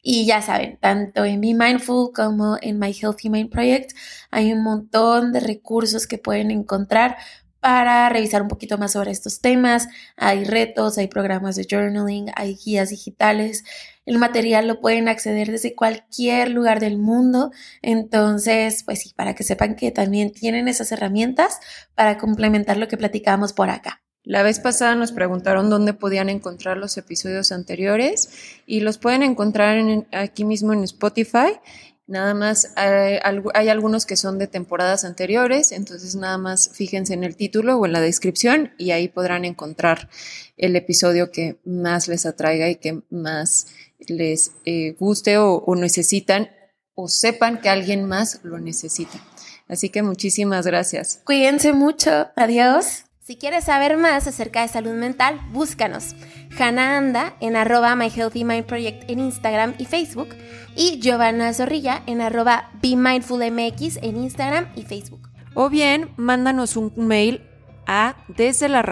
Y 0.00 0.26
ya 0.26 0.40
saben, 0.42 0.78
tanto 0.80 1.24
en 1.24 1.40
Be 1.40 1.52
Mindful 1.52 2.12
como 2.14 2.56
en 2.62 2.78
My 2.78 2.92
Healthy 2.92 3.30
Mind 3.30 3.50
Project 3.50 3.96
hay 4.30 4.52
un 4.52 4.62
montón 4.62 5.32
de 5.32 5.40
recursos 5.40 6.06
que 6.06 6.18
pueden 6.18 6.52
encontrar 6.52 7.16
para 7.58 8.08
revisar 8.10 8.42
un 8.42 8.48
poquito 8.48 8.78
más 8.78 8.92
sobre 8.92 9.10
estos 9.10 9.40
temas. 9.40 9.88
Hay 10.16 10.44
retos, 10.44 10.98
hay 10.98 11.08
programas 11.08 11.56
de 11.56 11.66
journaling, 11.68 12.30
hay 12.36 12.54
guías 12.54 12.90
digitales. 12.90 13.64
El 14.06 14.18
material 14.18 14.66
lo 14.66 14.80
pueden 14.80 15.08
acceder 15.08 15.50
desde 15.50 15.74
cualquier 15.74 16.50
lugar 16.50 16.80
del 16.80 16.96
mundo. 16.96 17.50
Entonces, 17.82 18.84
pues 18.84 19.00
sí, 19.00 19.12
para 19.14 19.34
que 19.34 19.44
sepan 19.44 19.76
que 19.76 19.90
también 19.90 20.32
tienen 20.32 20.68
esas 20.68 20.92
herramientas 20.92 21.58
para 21.94 22.16
complementar 22.16 22.76
lo 22.78 22.88
que 22.88 22.96
platicamos 22.96 23.52
por 23.52 23.68
acá. 23.68 24.02
La 24.22 24.42
vez 24.42 24.58
pasada 24.58 24.94
nos 24.96 25.12
preguntaron 25.12 25.70
dónde 25.70 25.92
podían 25.92 26.28
encontrar 26.28 26.78
los 26.78 26.96
episodios 26.96 27.52
anteriores 27.52 28.30
y 28.66 28.80
los 28.80 28.98
pueden 28.98 29.22
encontrar 29.22 29.78
aquí 30.10 30.44
mismo 30.44 30.72
en 30.72 30.82
Spotify 30.82 31.60
Nada 32.08 32.34
más 32.34 32.72
hay, 32.76 33.68
algunos 33.68 34.06
que 34.06 34.14
son 34.14 34.38
de 34.38 34.46
temporadas 34.46 35.04
anteriores, 35.04 35.72
entonces 35.72 36.14
nada 36.14 36.38
más 36.38 36.70
fíjense 36.72 37.14
en 37.14 37.24
el 37.24 37.34
título 37.34 37.76
o 37.76 37.84
en 37.84 37.92
la 37.92 38.00
descripción 38.00 38.70
y 38.78 38.92
ahí 38.92 39.08
podrán 39.08 39.44
encontrar 39.44 40.08
el 40.56 40.76
episodio 40.76 41.32
que 41.32 41.58
más 41.64 42.06
les 42.06 42.24
atraiga 42.24 42.68
y 42.68 42.76
que 42.76 43.02
más 43.10 43.66
les 44.08 44.52
eh, 44.64 44.96
guste 44.98 45.38
o, 45.38 45.54
o 45.54 45.76
necesitan 45.76 46.50
o 46.94 47.08
sepan 47.08 47.60
que 47.60 47.68
alguien 47.68 48.04
más 48.04 48.40
lo 48.42 48.58
necesita. 48.58 49.20
Así 49.68 49.90
que 49.90 50.02
muchísimas 50.02 50.66
gracias. 50.66 51.20
Cuídense 51.24 51.72
mucho. 51.72 52.28
Adiós. 52.36 53.04
Si 53.26 53.36
quieres 53.36 53.64
saber 53.64 53.96
más 53.96 54.28
acerca 54.28 54.62
de 54.62 54.68
salud 54.68 54.92
mental, 54.92 55.40
búscanos. 55.50 56.14
Hannah 56.56 56.96
Anda 56.96 57.36
en 57.40 57.56
arroba 57.56 57.96
My 57.96 58.08
Healthy 58.08 58.44
Mind 58.44 58.66
Project 58.66 59.10
en 59.10 59.18
Instagram 59.18 59.74
y 59.78 59.86
Facebook 59.86 60.28
y 60.76 61.00
Giovanna 61.00 61.52
Zorrilla 61.52 62.04
en 62.06 62.20
arroba 62.20 62.70
Be 62.80 62.94
Mindful 62.94 63.50
MX 63.50 63.96
en 64.02 64.16
Instagram 64.16 64.68
y 64.76 64.82
Facebook. 64.82 65.28
O 65.54 65.68
bien, 65.68 66.10
mándanos 66.16 66.76
un 66.76 66.92
mail 66.96 67.42
a 67.88 68.16
desde 68.28 68.68
la 68.68 68.82